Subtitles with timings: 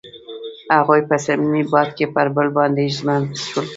[0.77, 3.65] هغوی په صمیمي باد کې پر بل باندې ژمن شول.